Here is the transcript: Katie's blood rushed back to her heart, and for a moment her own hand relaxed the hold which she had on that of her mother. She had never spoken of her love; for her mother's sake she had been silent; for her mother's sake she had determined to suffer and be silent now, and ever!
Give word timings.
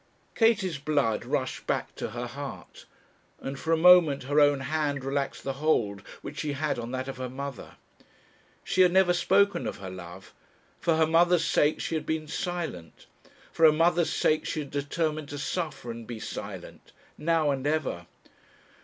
Katie's 0.33 0.79
blood 0.79 1.25
rushed 1.25 1.67
back 1.67 1.93
to 1.97 2.09
her 2.09 2.25
heart, 2.25 2.85
and 3.39 3.59
for 3.59 3.71
a 3.71 3.77
moment 3.77 4.23
her 4.23 4.39
own 4.39 4.61
hand 4.61 5.03
relaxed 5.05 5.43
the 5.43 5.53
hold 5.61 6.01
which 6.23 6.39
she 6.39 6.53
had 6.53 6.79
on 6.79 6.89
that 6.91 7.07
of 7.07 7.17
her 7.17 7.29
mother. 7.29 7.75
She 8.63 8.81
had 8.81 8.91
never 8.91 9.13
spoken 9.13 9.67
of 9.67 9.77
her 9.77 9.91
love; 9.91 10.33
for 10.79 10.95
her 10.97 11.05
mother's 11.05 11.45
sake 11.45 11.79
she 11.81 11.93
had 11.93 12.07
been 12.07 12.27
silent; 12.27 13.05
for 13.51 13.67
her 13.67 13.71
mother's 13.71 14.11
sake 14.11 14.43
she 14.43 14.61
had 14.61 14.71
determined 14.71 15.29
to 15.29 15.37
suffer 15.37 15.91
and 15.91 16.07
be 16.07 16.19
silent 16.19 16.93
now, 17.15 17.51
and 17.51 17.67
ever! 17.67 18.07